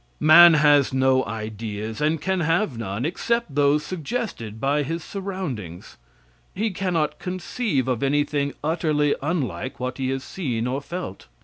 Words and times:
Man 0.19 0.55
has 0.55 0.91
no 0.91 1.23
ideas, 1.25 2.01
and 2.01 2.19
can 2.19 2.39
have 2.39 2.75
none, 2.75 3.05
except 3.05 3.53
those 3.53 3.83
suggested 3.85 4.59
by 4.59 4.81
his 4.81 5.03
surroundings. 5.03 5.97
He 6.55 6.71
cannot 6.71 7.19
conceive 7.19 7.87
of 7.87 8.01
anything 8.01 8.53
utterly 8.63 9.13
unlike 9.21 9.79
what 9.79 9.99
he 9.99 10.09
has 10.09 10.23
seen 10.23 10.65
or 10.65 10.81
felt. 10.81 11.27